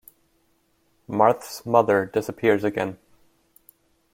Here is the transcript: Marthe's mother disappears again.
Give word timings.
Marthe's 1.07 1.63
mother 1.63 2.07
disappears 2.07 2.63
again. 2.63 2.97